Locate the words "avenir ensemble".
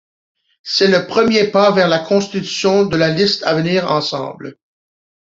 3.43-4.57